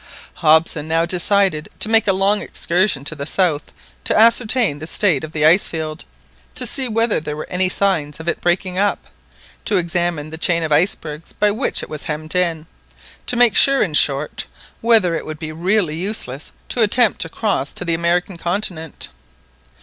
[0.37, 3.71] Hobson now decided to make a long excursion to the south
[4.03, 6.05] to ascertain the state of the ice field,
[6.55, 9.05] to see whether there were any signs of its breaking up,
[9.65, 12.65] to examine the chain of icebergs by which it was hemmed in,
[13.27, 14.47] to make sure, in short,
[14.81, 19.09] whether it would really be useless to attempt to cross to the American continent.